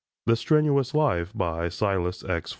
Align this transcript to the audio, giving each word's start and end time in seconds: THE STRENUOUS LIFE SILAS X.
THE 0.25 0.35
STRENUOUS 0.35 0.95
LIFE 0.95 1.31
SILAS 1.71 2.23
X. 2.23 2.49